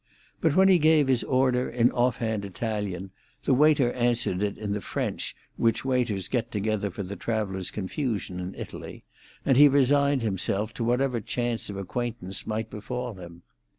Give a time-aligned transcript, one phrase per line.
[0.39, 3.11] But when he gave his order in offhand Italian,
[3.43, 8.55] the waiter answered in the French which waiters get together for the traveller's confusion in
[8.55, 9.03] Italy,
[9.45, 13.43] and he resigned himself to whatever chance of acquaintance might befall him.